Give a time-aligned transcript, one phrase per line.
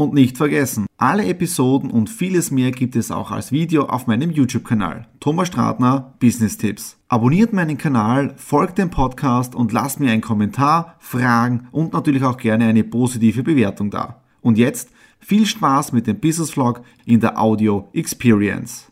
[0.00, 4.30] Und nicht vergessen, alle Episoden und vieles mehr gibt es auch als Video auf meinem
[4.30, 5.06] YouTube-Kanal.
[5.20, 6.96] Thomas Stratner, Business Tipps.
[7.08, 12.38] Abonniert meinen Kanal, folgt dem Podcast und lasst mir einen Kommentar, Fragen und natürlich auch
[12.38, 14.22] gerne eine positive Bewertung da.
[14.40, 18.90] Und jetzt viel Spaß mit dem Business Vlog in der Audio Experience.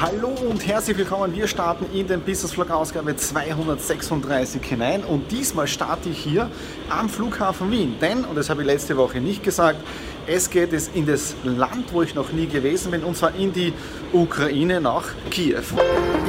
[0.00, 1.32] Hallo und herzlich willkommen.
[1.32, 6.50] Wir starten in den Business Vlog Ausgabe 236 hinein und diesmal starte ich hier
[6.88, 7.94] am Flughafen Wien.
[8.00, 9.78] Denn, und das habe ich letzte Woche nicht gesagt,
[10.26, 13.72] es geht in das Land, wo ich noch nie gewesen bin, und zwar in die
[14.12, 15.62] Ukraine nach Kiew.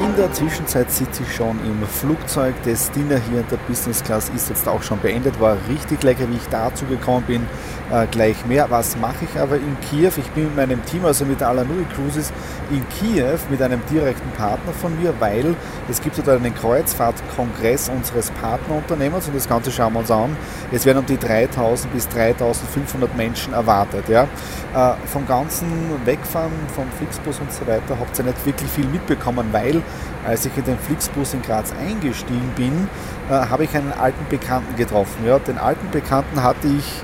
[0.02, 2.54] In der Zwischenzeit sitze ich schon im Flugzeug.
[2.64, 5.38] Das Dinner hier in der Business Class ist jetzt auch schon beendet.
[5.38, 7.46] War richtig lecker, wie ich dazu gekommen bin.
[7.92, 8.70] Äh, gleich mehr.
[8.70, 10.12] Was mache ich aber in Kiew?
[10.16, 12.32] Ich bin mit meinem Team, also mit Alanui Cruises,
[12.70, 15.54] in Kiew mit einem direkten Partner von mir, weil
[15.90, 20.34] es gibt dort einen Kreuzfahrtkongress unseres Partnerunternehmens und das Ganze schauen wir uns an.
[20.72, 24.08] Es werden um die 3000 bis 3500 Menschen erwartet.
[24.08, 24.26] Ja.
[24.74, 25.68] Äh, vom ganzen
[26.06, 29.82] Wegfahren, vom Flixbus und so weiter, habt ihr nicht wirklich viel mitbekommen, weil
[30.26, 32.88] als ich in den Flixbus in Graz eingestiegen bin,
[33.30, 35.26] äh, habe ich einen alten Bekannten getroffen.
[35.26, 35.38] Ja.
[35.38, 37.02] Den alten Bekannten hatte ich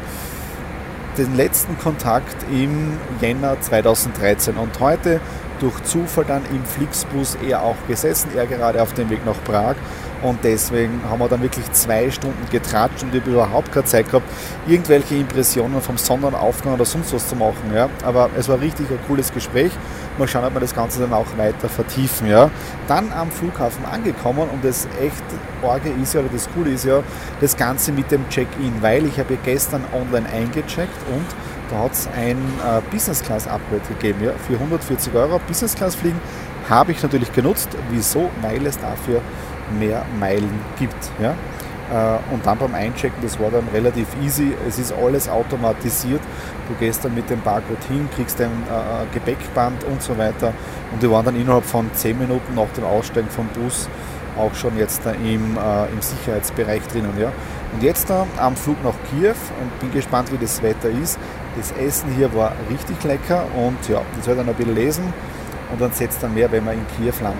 [1.18, 5.20] den letzten Kontakt im Jänner 2013 und heute
[5.60, 9.76] durch Zufall dann im Flixbus er auch gesessen, er gerade auf dem Weg nach Prag
[10.22, 14.06] und deswegen haben wir dann wirklich zwei Stunden getratscht und ich habe überhaupt keine Zeit
[14.06, 14.26] gehabt,
[14.66, 17.72] irgendwelche Impressionen vom Sonnenaufgang oder sonst was zu machen.
[17.74, 17.88] Ja.
[18.04, 19.72] Aber es war richtig ein cooles Gespräch.
[20.18, 22.28] Mal schauen, ob wir das Ganze dann auch weiter vertiefen.
[22.28, 22.50] Ja.
[22.86, 25.22] Dann am Flughafen angekommen und das echt
[25.62, 27.02] Orge ist ja, oder das Coole ist ja,
[27.40, 31.26] das Ganze mit dem Check-in, weil ich habe gestern online eingecheckt und
[31.70, 34.24] da hat es ein äh, Business Class Upgrade gegeben.
[34.24, 34.32] Ja.
[34.46, 36.20] Für 140 Euro Business Class fliegen
[36.68, 37.68] habe ich natürlich genutzt.
[37.90, 38.30] Wieso?
[38.42, 39.20] Weil es dafür
[39.78, 41.10] mehr Meilen gibt.
[41.20, 41.34] Ja?
[41.90, 44.54] Äh, und dann beim Einchecken, das war dann relativ easy.
[44.66, 46.20] Es ist alles automatisiert.
[46.68, 50.52] Du gehst dann mit dem Barcode hin, kriegst dein äh, Gepäckband und so weiter.
[50.92, 53.88] Und die waren dann innerhalb von 10 Minuten nach dem Aussteigen vom Bus
[54.38, 57.12] auch schon jetzt im, äh, im Sicherheitsbereich drinnen.
[57.18, 57.32] Ja.
[57.72, 61.18] Und jetzt da am Flug nach Kiew und bin gespannt, wie das Wetter ist.
[61.56, 65.12] Das Essen hier war richtig lecker und ja, das ich dann ein bisschen lesen
[65.72, 67.38] und dann setzt dann mehr, wenn wir in Kiew landen.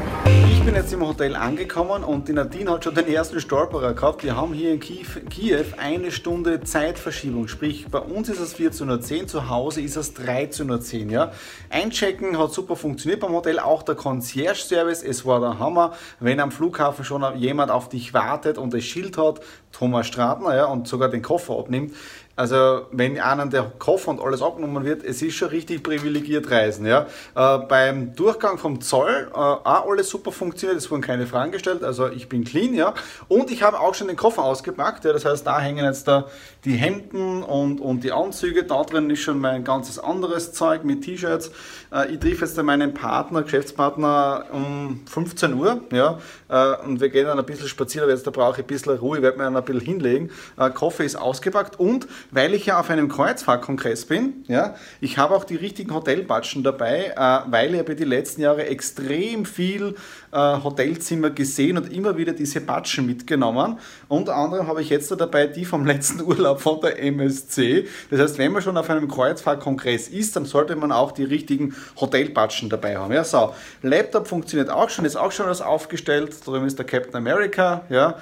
[0.50, 4.22] Ich bin jetzt im Hotel angekommen und die Nadine hat schon den ersten Stolperer gehabt.
[4.22, 9.22] Wir haben hier in Kiew, Kiew eine Stunde Zeitverschiebung, sprich bei uns ist es 14.10
[9.22, 11.10] Uhr, zu Hause ist es 13.10 Uhr.
[11.10, 11.32] Ja.
[11.70, 15.93] Einchecken hat super funktioniert beim Hotel, auch der Concierge-Service, es war der Hammer.
[16.20, 19.41] Wenn am Flughafen schon jemand auf dich wartet und das Schild hat,
[19.72, 21.94] Thomas Stratner, ja, und sogar den Koffer abnimmt,
[22.41, 26.87] also wenn einem der Koffer und alles abgenommen wird, es ist schon richtig privilegiert reisen.
[26.87, 27.06] Ja.
[27.34, 31.84] Äh, beim Durchgang vom Zoll äh, auch alles super funktioniert, es wurden keine Fragen gestellt,
[31.84, 32.95] also ich bin clean, ja.
[33.29, 36.29] Und ich habe auch schon den Koffer ausgepackt, ja, das heißt, da hängen jetzt da
[36.65, 41.03] die Hemden und, und die Anzüge, da drin ist schon mein ganzes anderes Zeug mit
[41.05, 41.50] T-Shirts.
[41.93, 46.19] Äh, ich treffe jetzt meinen Partner, Geschäftspartner um 15 Uhr, ja,
[46.49, 48.97] äh, und wir gehen dann ein bisschen spazieren, aber jetzt da brauche ich ein bisschen
[48.97, 50.31] Ruhe, ich werde mir dann ein bisschen hinlegen.
[50.56, 55.35] Äh, Koffer ist ausgepackt und weil ich ja auf einem Kreuzfahrtkongress bin, ja, ich habe
[55.35, 59.95] auch die richtigen Hotelbatschen dabei, äh, weil ich habe die letzten Jahre extrem viel
[60.33, 63.79] äh, Hotelzimmer gesehen und immer wieder diese Batschen mitgenommen.
[64.09, 67.87] Unter anderem habe ich jetzt da dabei die vom letzten Urlaub von der MSC.
[68.11, 71.75] Das heißt, wenn man schon auf einem Kreuzfahrtkongress ist, dann sollte man auch die richtigen
[72.01, 73.12] Hotelbatschen dabei haben.
[73.12, 73.55] Ja, so.
[73.83, 76.35] Laptop funktioniert auch schon, ist auch schon alles aufgestellt.
[76.45, 78.17] Drüben ist der Captain America, ja.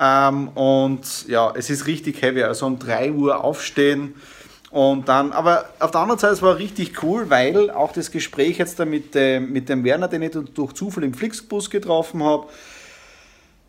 [0.00, 2.42] Ähm, und ja, es ist richtig heavy.
[2.42, 4.14] Also um 3 Uhr aufstehen.
[4.70, 8.58] Und dann, aber auf der anderen Seite, es war richtig cool, weil auch das Gespräch
[8.58, 12.46] jetzt da mit, äh, mit dem Werner, den ich durch Zufall im Flixbus getroffen habe,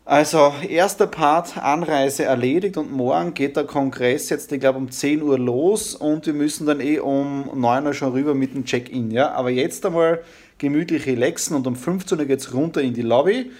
[0.04, 5.22] also, erster Part, Anreise erledigt und morgen geht der Kongress jetzt, ich glaube, um 10
[5.22, 9.12] Uhr los und wir müssen dann eh um 9 Uhr schon rüber mit dem Check-in.
[9.12, 9.30] Ja?
[9.30, 10.20] Aber jetzt einmal
[10.58, 13.52] gemütlich relaxen und um 15 Uhr geht es runter in die Lobby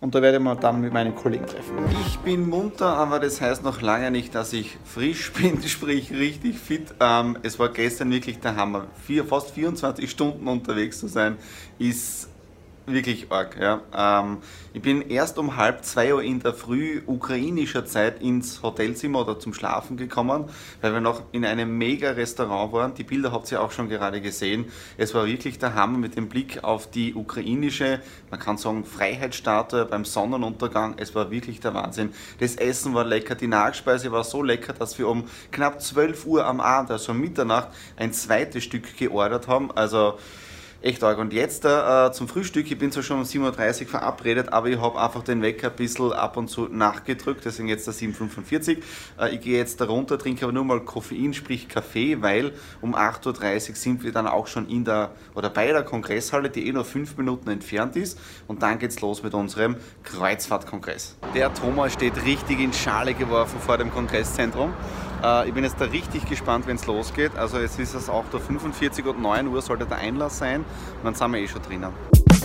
[0.00, 1.76] und da werde ich mal dann mit meinen Kollegen treffen.
[2.06, 6.58] Ich bin munter, aber das heißt noch lange nicht, dass ich frisch bin, sprich richtig
[6.58, 6.94] fit.
[7.00, 8.86] Ähm, es war gestern wirklich der Hammer.
[9.04, 11.36] Vier, fast 24 Stunden unterwegs zu sein,
[11.78, 12.28] ist
[12.92, 13.56] wirklich arg.
[13.60, 13.80] Ja.
[13.94, 14.38] Ähm,
[14.72, 19.38] ich bin erst um halb zwei Uhr in der Früh ukrainischer Zeit ins Hotelzimmer oder
[19.38, 20.44] zum Schlafen gekommen,
[20.80, 22.94] weil wir noch in einem mega Restaurant waren.
[22.94, 24.66] Die Bilder habt ihr auch schon gerade gesehen.
[24.96, 28.00] Es war wirklich der Hammer mit dem Blick auf die ukrainische,
[28.30, 30.94] man kann sagen, Freiheitsstatue beim Sonnenuntergang.
[30.98, 32.12] Es war wirklich der Wahnsinn.
[32.38, 36.46] Das Essen war lecker, die Nachspeise war so lecker, dass wir um knapp 12 Uhr
[36.46, 39.70] am Abend, also Mitternacht, ein zweites Stück geordert haben.
[39.72, 40.18] Also
[40.82, 41.18] echt arg.
[41.18, 44.80] Und jetzt äh, zum Frühstück, ich bin zwar schon um 7.30 Uhr verabredet, aber ich
[44.80, 48.82] habe einfach den Wecker ein bisschen ab und zu nachgedrückt, deswegen jetzt der 7.45 Uhr.
[49.24, 52.94] Äh, ich gehe jetzt da runter, trinke aber nur mal Koffein, sprich Kaffee, weil um
[52.94, 56.72] 8.30 Uhr sind wir dann auch schon in der oder bei der Kongresshalle, die eh
[56.72, 58.18] nur fünf Minuten entfernt ist.
[58.46, 61.16] Und dann geht's los mit unserem Kreuzfahrtkongress.
[61.34, 64.72] Der Thomas steht richtig in Schale geworfen vor dem Kongresszentrum.
[65.22, 67.32] Äh, ich bin jetzt da richtig gespannt, wenn es losgeht.
[67.36, 70.60] Also jetzt ist es auch der 45 und 9 Uhr sollte der Einlass sein.
[70.60, 71.92] Und dann sind wir eh schon drinnen.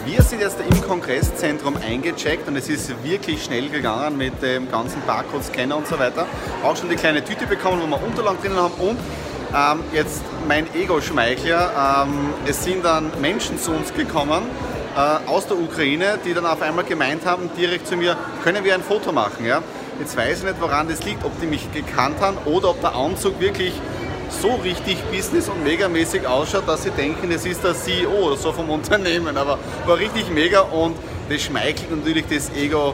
[0.05, 5.01] Wir sind jetzt im Kongresszentrum eingecheckt und es ist wirklich schnell gegangen mit dem ganzen
[5.07, 6.27] Barcode-Scanner und so weiter.
[6.63, 8.99] Auch schon die kleine Tüte bekommen, wo wir Unterlagen drinnen haben und
[9.55, 12.05] ähm, jetzt mein Ego-Schmeichler.
[12.05, 14.43] Ähm, es sind dann Menschen zu uns gekommen
[14.95, 18.75] äh, aus der Ukraine, die dann auf einmal gemeint haben, direkt zu mir, können wir
[18.75, 19.45] ein Foto machen?
[19.45, 19.63] Ja?
[19.99, 22.93] Jetzt weiß ich nicht, woran das liegt, ob die mich gekannt haben oder ob der
[22.93, 23.73] Anzug wirklich
[24.29, 28.51] so richtig business- und megamäßig ausschaut, dass sie denken, es ist der CEO oder so
[28.51, 29.37] vom Unternehmen.
[29.37, 30.97] Aber war richtig mega und
[31.29, 32.93] das schmeichelt natürlich das Ego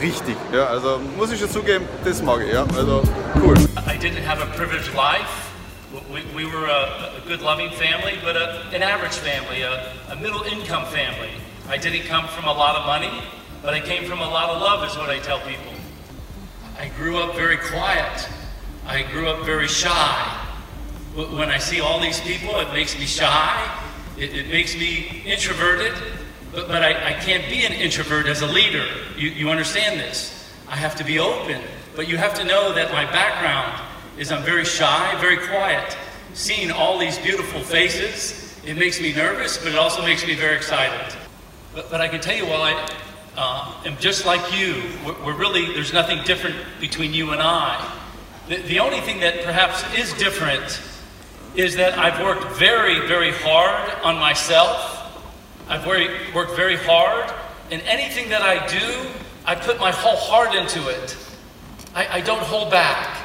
[0.00, 0.36] richtig.
[0.52, 2.52] Ja, also muss ich schon zugeben, das mag ich.
[2.52, 3.02] Ja, also
[3.40, 3.54] cool.
[3.86, 5.48] I didn't have a privileged life.
[6.12, 10.16] We, we were a, a, good loving family, but a, an average family, a, a
[10.16, 11.30] middle income family.
[11.68, 13.12] I didn't come from a lot of money,
[13.62, 15.71] but I came from a lot of love is what I tell people.
[16.96, 18.28] Grew up very quiet.
[18.86, 20.48] I grew up very shy.
[21.14, 23.78] When I see all these people, it makes me shy.
[24.18, 25.92] It, it makes me introverted.
[26.52, 28.86] But, but I, I, can't be an introvert as a leader.
[29.16, 30.52] You, you understand this.
[30.68, 31.62] I have to be open.
[31.96, 33.80] But you have to know that my background
[34.18, 35.96] is I'm very shy, very quiet.
[36.34, 40.56] Seeing all these beautiful faces, it makes me nervous, but it also makes me very
[40.56, 41.16] excited.
[41.74, 42.90] But, but I can tell you, while I,
[43.36, 44.82] uh, am just like you.
[45.04, 47.98] We're, we're, really, there's nothing different between you and I.
[48.48, 50.82] The, the only thing that perhaps is different
[51.54, 54.98] is that I've worked very, very hard on myself.
[55.68, 57.32] I've very, worked very hard.
[57.70, 59.08] And anything that I do,
[59.46, 61.16] I put my whole heart into it.
[61.94, 63.18] I, I don't hold back.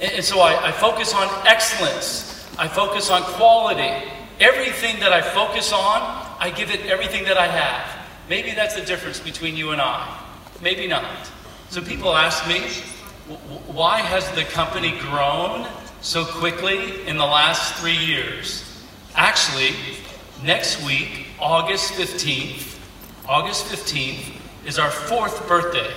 [0.00, 2.48] And, and so I, I focus on excellence.
[2.58, 4.08] I focus on quality.
[4.40, 6.00] Everything that I focus on,
[6.40, 7.99] I give it everything that I have.
[8.30, 10.06] Maybe that's the difference between you and I.
[10.62, 11.28] Maybe not.
[11.68, 12.60] So people ask me,
[13.66, 15.66] why has the company grown
[16.00, 18.84] so quickly in the last three years?
[19.16, 19.74] Actually,
[20.44, 22.78] next week, August 15th,
[23.28, 25.92] August 15th is our fourth birthday.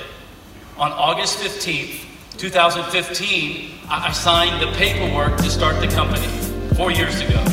[0.77, 2.03] On August 15th,
[2.39, 6.25] 2015, I signed the paperwork to start the company
[6.75, 7.52] four years ago.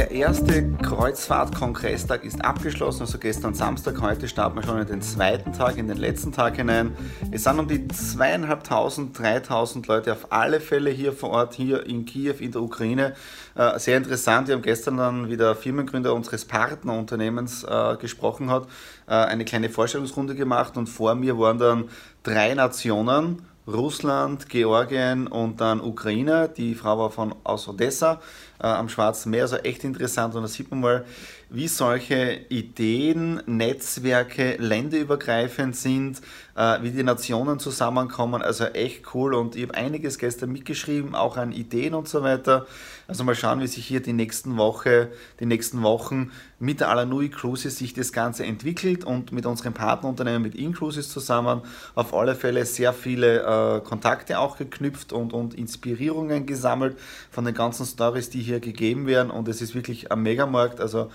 [0.00, 4.00] Der erste Kreuzfahrt-Kongresstag ist abgeschlossen, also gestern Samstag.
[4.00, 6.96] Heute starten wir schon in den zweiten Tag, in den letzten Tag hinein.
[7.30, 12.06] Es sind um die zweieinhalbtausend, dreitausend Leute auf alle Fälle hier vor Ort, hier in
[12.06, 13.14] Kiew, in der Ukraine.
[13.54, 14.48] Äh, sehr interessant.
[14.48, 18.68] Wir haben gestern dann, wie der Firmengründer unseres Partnerunternehmens äh, gesprochen hat,
[19.06, 21.90] äh, eine kleine Vorstellungsrunde gemacht und vor mir waren dann
[22.22, 23.42] drei Nationen
[23.72, 26.48] Russland, Georgien und dann Ukraine.
[26.48, 28.20] Die Frau war von aus Odessa
[28.60, 31.04] äh, am Schwarzen Meer, also echt interessant und da sieht man mal,
[31.48, 36.20] wie solche Ideen, Netzwerke länderübergreifend sind,
[36.54, 38.40] äh, wie die Nationen zusammenkommen.
[38.40, 42.66] Also echt cool und ich habe einiges gestern mitgeschrieben, auch an Ideen und so weiter.
[43.10, 45.08] Also mal schauen, wie sich hier die nächsten Woche,
[45.40, 50.42] die nächsten Wochen mit der Alanui Cruises sich das Ganze entwickelt und mit unserem Partnerunternehmen
[50.42, 51.62] mit InCruises zusammen
[51.96, 56.96] auf alle Fälle sehr viele äh, Kontakte auch geknüpft und, und Inspirierungen gesammelt
[57.32, 60.80] von den ganzen Stories, die hier gegeben werden und es ist wirklich ein Megamarkt.
[60.80, 61.10] Also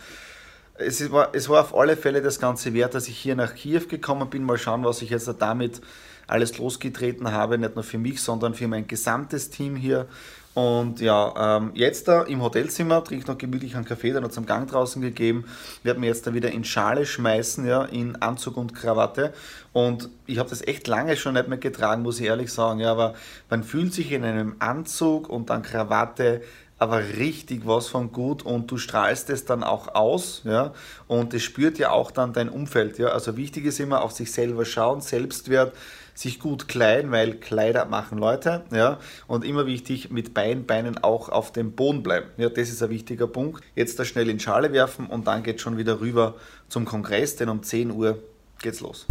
[0.78, 3.88] es war, es war auf alle Fälle das Ganze wert, dass ich hier nach Kiew
[3.88, 4.44] gekommen bin.
[4.44, 5.80] Mal schauen, was ich jetzt damit
[6.28, 10.08] alles losgetreten habe, nicht nur für mich, sondern für mein gesamtes Team hier.
[10.56, 14.32] Und ja, ähm, jetzt da im Hotelzimmer trinke ich noch gemütlich einen Kaffee, der hat
[14.32, 15.44] zum Gang draußen gegeben.
[15.84, 19.34] Werde mir jetzt da wieder in Schale schmeißen, ja, in Anzug und Krawatte.
[19.74, 22.80] Und ich habe das echt lange schon nicht mehr getragen, muss ich ehrlich sagen.
[22.80, 23.16] Ja, aber
[23.50, 26.42] man fühlt sich in einem Anzug und dann Krawatte
[26.86, 30.72] aber richtig was von gut und du strahlst es dann auch aus, ja,
[31.08, 33.08] und es spürt ja auch dann dein Umfeld, ja.
[33.08, 35.76] Also wichtig ist immer auf sich selber schauen, Selbstwert,
[36.14, 41.30] sich gut kleiden, weil Kleider machen Leute, ja, und immer wichtig mit Bein, Beinen auch
[41.30, 42.28] auf dem Boden bleiben.
[42.38, 43.64] Ja, das ist ein wichtiger Punkt.
[43.74, 46.36] Jetzt da schnell in Schale werfen und dann geht schon wieder rüber
[46.70, 48.20] zum Kongress, denn um 10 Uhr
[48.62, 49.08] geht's los.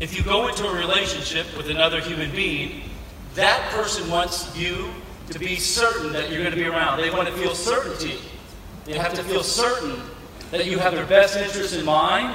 [0.00, 2.82] If you go into a relationship with another human being,
[3.34, 4.86] that person wants you
[5.30, 6.98] to be certain that you're going to be around.
[7.00, 8.18] They want to feel certainty.
[8.84, 10.00] They have to feel certain
[10.50, 12.34] that you have their best interest in mind.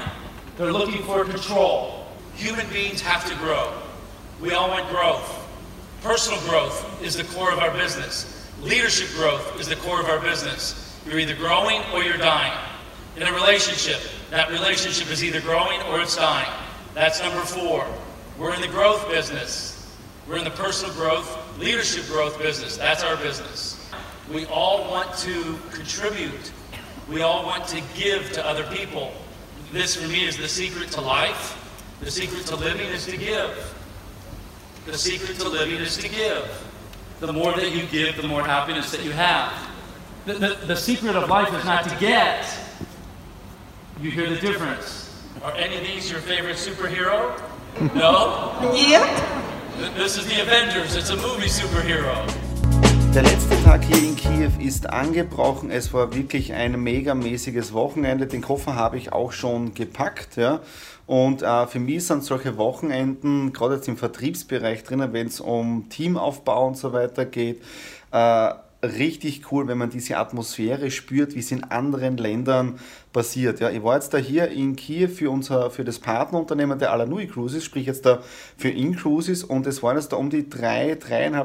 [0.58, 2.06] They're looking for control.
[2.36, 3.74] Human beings have to grow.
[4.40, 5.40] We all want growth.
[6.04, 8.52] Personal growth is the core of our business.
[8.62, 11.00] Leadership growth is the core of our business.
[11.08, 12.54] You're either growing or you're dying.
[13.16, 16.50] In a relationship, that relationship is either growing or it's dying.
[16.94, 17.86] That's number four.
[18.38, 19.92] We're in the growth business.
[20.28, 22.78] We're in the personal growth, leadership growth business.
[22.78, 23.92] That's our business.
[24.32, 26.52] We all want to contribute.
[27.10, 29.12] We all want to give to other people.
[29.72, 31.60] This, for me, is the secret to life.
[32.02, 33.76] The secret to living is to give.
[34.86, 36.70] The secret to living is to give.
[37.20, 39.54] The more that you give, the more happiness that you have.
[40.26, 42.46] The, the, the secret of life is not to get.
[44.02, 45.24] You hear the difference.
[45.44, 47.42] Are any of these your favorite superhero?
[47.96, 48.74] No?
[48.76, 49.43] Yep.
[49.76, 50.96] This is the Avengers.
[50.96, 52.14] It's a movie superhero.
[53.16, 55.72] Der letzte Tag hier in Kiew ist angebrochen.
[55.72, 58.28] Es war wirklich ein megamäßiges Wochenende.
[58.28, 60.36] Den Koffer habe ich auch schon gepackt.
[60.36, 60.60] Ja.
[61.08, 65.90] Und äh, für mich sind solche Wochenenden, gerade jetzt im Vertriebsbereich drinnen, wenn es um
[65.90, 67.60] Teamaufbau und so weiter geht,
[68.12, 68.54] äh,
[68.86, 72.80] richtig cool, wenn man diese Atmosphäre spürt, wie es in anderen Ländern
[73.14, 73.60] passiert.
[73.60, 77.28] Ja, ich war jetzt da hier in Kiew für, unser, für das Partnerunternehmen der Alanui
[77.28, 78.22] Cruises, sprich jetzt da
[78.58, 81.00] für InCruises und es waren jetzt da um die 3.000,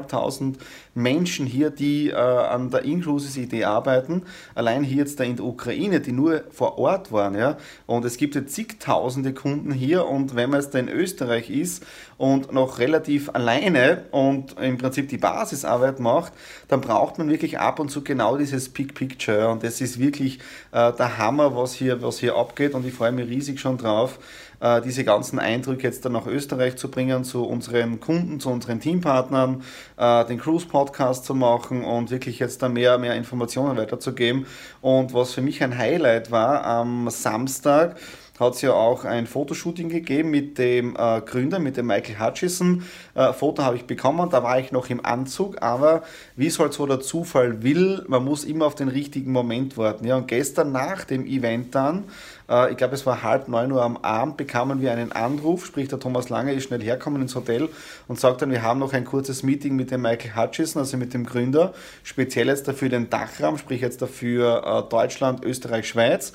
[0.09, 0.55] 3.500
[0.95, 4.23] Menschen hier, die äh, an der InCruises-Idee arbeiten.
[4.55, 7.35] Allein hier jetzt da in der Ukraine, die nur vor Ort waren.
[7.35, 11.49] Ja, und es gibt jetzt zigtausende Kunden hier und wenn man jetzt da in Österreich
[11.49, 11.85] ist
[12.17, 16.33] und noch relativ alleine und im Prinzip die Basisarbeit macht,
[16.67, 20.39] dann braucht man wirklich ab und zu genau dieses Big Picture und das ist wirklich
[20.71, 24.19] äh, der Hammer, was hier, was hier abgeht und ich freue mich riesig schon drauf,
[24.59, 28.79] äh, diese ganzen Eindrücke jetzt dann nach Österreich zu bringen, zu unseren Kunden, zu unseren
[28.79, 29.63] Teampartnern,
[29.97, 34.45] äh, den Cruise-Podcast zu machen und wirklich jetzt da mehr, mehr Informationen weiterzugeben.
[34.81, 37.97] Und was für mich ein Highlight war, am Samstag
[38.39, 42.83] hat es ja auch ein Fotoshooting gegeben mit dem äh, Gründer, mit dem Michael Hutchison.
[43.13, 46.03] Äh, Foto habe ich bekommen, da war ich noch im Anzug, aber
[46.37, 50.07] wie es halt so der Zufall will, man muss immer auf den richtigen Moment warten.
[50.07, 52.05] Ja, und gestern nach dem Event dann,
[52.49, 55.89] äh, ich glaube es war halb neun Uhr am Abend, bekamen wir einen Anruf, sprich
[55.89, 57.67] der Thomas Lange ist schnell herkommen ins Hotel
[58.07, 61.13] und sagt dann, wir haben noch ein kurzes Meeting mit dem Michael Hutchison, also mit
[61.13, 66.31] dem Gründer, speziell jetzt dafür den Dachraum, sprich jetzt dafür äh, Deutschland, Österreich, Schweiz.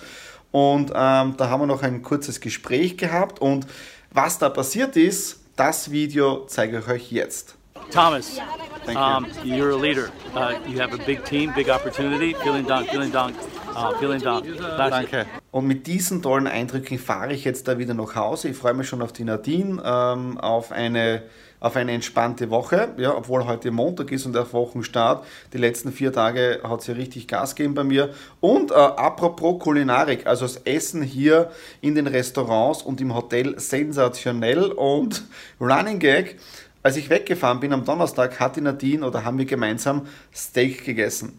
[0.54, 3.40] Und ähm, da haben wir noch ein kurzes Gespräch gehabt.
[3.40, 3.66] Und
[4.12, 7.56] was da passiert ist, das Video zeige ich euch jetzt.
[7.90, 8.38] Thomas,
[8.86, 9.02] Thank you.
[9.02, 10.12] Um, you're a leader.
[10.32, 12.36] Uh, you have a big team, big opportunity.
[12.40, 13.34] Vielen Dank, vielen Dank.
[13.74, 14.46] Uh, vielen Dank.
[14.78, 15.26] Danke.
[15.50, 18.50] Und mit diesen tollen Eindrücken fahre ich jetzt da wieder nach Hause.
[18.50, 21.22] Ich freue mich schon auf die Nadine, ähm, auf eine
[21.64, 25.24] auf eine entspannte Woche, ja, obwohl heute Montag ist und der Wochenstart.
[25.54, 28.12] Die letzten vier Tage hat sie richtig Gas gegeben bei mir.
[28.40, 34.72] Und äh, apropos Kulinarik, also das Essen hier in den Restaurants und im Hotel sensationell
[34.72, 35.24] und
[35.60, 36.38] Running Gag.
[36.82, 41.38] Als ich weggefahren bin am Donnerstag, hat die Nadine oder haben wir gemeinsam Steak gegessen.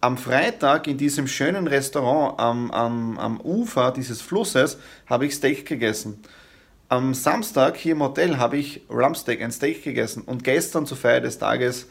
[0.00, 5.66] Am Freitag in diesem schönen Restaurant am, am, am Ufer dieses Flusses habe ich Steak
[5.66, 6.22] gegessen.
[6.90, 11.20] Am Samstag hier im Hotel habe ich Rumpsteak, ein Steak gegessen und gestern zur Feier
[11.20, 11.86] des Tages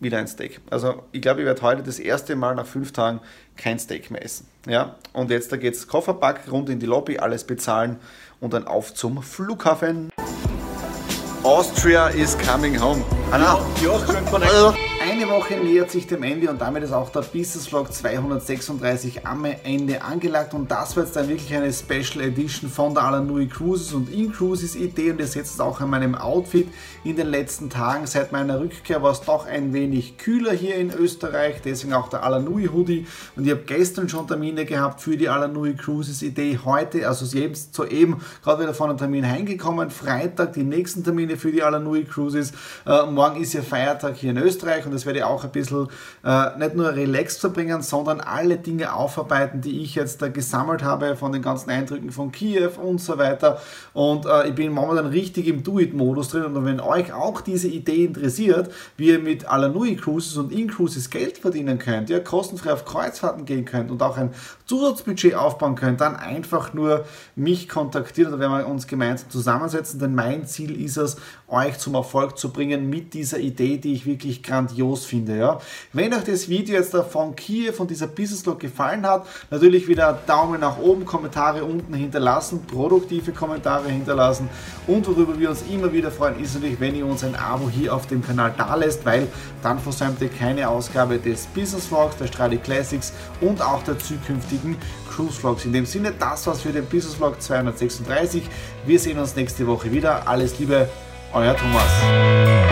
[0.00, 0.60] wieder ein Steak.
[0.70, 3.20] Also ich glaube, ich werde heute das erste Mal nach fünf Tagen
[3.58, 4.46] kein Steak mehr essen.
[4.66, 4.96] Ja?
[5.12, 7.98] Und jetzt da geht es Kofferpack rund in die Lobby, alles bezahlen
[8.40, 10.08] und dann auf zum Flughafen.
[11.42, 13.04] Austria is coming home.
[13.30, 14.74] Anna, ja,
[15.10, 19.46] eine Woche nähert sich dem Ende und damit ist auch der Business Vlog 236 am
[19.46, 23.94] Ende angelagt und das wird jetzt dann wirklich eine Special Edition von der Alanui Cruises
[23.94, 26.68] und In Cruises Idee und ihr seht es auch an meinem Outfit
[27.04, 28.06] in den letzten Tagen.
[28.06, 32.22] Seit meiner Rückkehr war es doch ein wenig kühler hier in Österreich, deswegen auch der
[32.22, 36.58] Alanui Hoodie und ich habe gestern schon Termine gehabt für die Alanui Cruises Idee.
[36.62, 41.62] Heute, also soeben, gerade wieder von einem Termin heimgekommen, Freitag die nächsten Termine für die
[41.62, 42.52] Alanui Cruises.
[42.84, 45.88] Äh, morgen ist ja Feiertag hier in Österreich und das werde ich auch ein bisschen
[46.24, 51.16] äh, nicht nur relaxed verbringen, sondern alle Dinge aufarbeiten, die ich jetzt da gesammelt habe
[51.16, 53.60] von den ganzen Eindrücken von Kiew und so weiter.
[53.92, 56.44] Und äh, ich bin momentan richtig im Do-It-Modus drin.
[56.44, 61.38] Und wenn euch auch diese Idee interessiert, wie ihr mit Alanui Cruises und In-Cruises Geld
[61.38, 64.30] verdienen könnt, ja, kostenfrei auf Kreuzfahrten gehen könnt und auch ein
[64.66, 67.04] Zusatzbudget aufbauen könnt, dann einfach nur
[67.36, 71.16] mich kontaktieren oder werden wir uns gemeinsam zusammensetzen, denn mein Ziel ist es,
[71.48, 75.38] euch zum Erfolg zu bringen mit dieser Idee, die ich wirklich grandios finde.
[75.38, 75.60] Ja.
[75.92, 80.18] Wenn euch das Video jetzt von Kiew, von dieser Business Log gefallen hat, natürlich wieder
[80.26, 84.48] Daumen nach oben, Kommentare unten hinterlassen, produktive Kommentare hinterlassen
[84.86, 87.94] und worüber wir uns immer wieder freuen, ist natürlich, wenn ihr uns ein Abo hier
[87.94, 89.26] auf dem Kanal da lässt, weil
[89.62, 94.76] dann versäumt ihr keine Ausgabe des Business Vlogs, der Stradi Classics und auch der zukünftigen
[95.10, 95.64] Cruise Vlogs.
[95.64, 98.42] In dem Sinne, das war's für den Business Vlog 236.
[98.86, 100.28] Wir sehen uns nächste Woche wieder.
[100.28, 100.88] Alles Liebe,
[101.34, 102.67] euer Thomas.